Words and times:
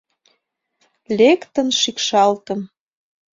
Лектын 1.17 1.67
шикшалтым. 1.79 2.61